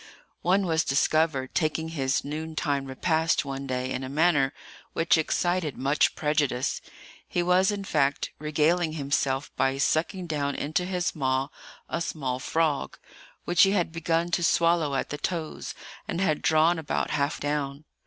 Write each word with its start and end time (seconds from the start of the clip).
One 0.41 0.65
was 0.65 0.83
discovered 0.83 1.53
taking 1.53 1.89
his 1.89 2.25
noontide 2.25 2.87
repast 2.87 3.45
one 3.45 3.67
day 3.67 3.91
in 3.91 4.03
a 4.03 4.09
manner 4.09 4.51
which 4.93 5.15
excited 5.15 5.77
much 5.77 6.15
prejudice. 6.15 6.81
He 7.27 7.43
was, 7.43 7.69
in 7.69 7.83
fact, 7.83 8.31
regaling 8.39 8.93
himself 8.93 9.55
by 9.55 9.77
sucking 9.77 10.25
down 10.25 10.55
into 10.55 10.85
his 10.85 11.15
maw 11.15 11.49
a 11.87 12.01
small 12.01 12.39
frog, 12.39 12.97
which 13.45 13.61
he 13.61 13.73
had 13.73 13.91
begun 13.91 14.31
to 14.31 14.43
swallow 14.43 14.95
at 14.95 15.09
the 15.11 15.19
toes, 15.19 15.75
and 16.07 16.19
had 16.19 16.41
drawn 16.41 16.79
about 16.79 17.11
half 17.11 17.39
down. 17.39 17.85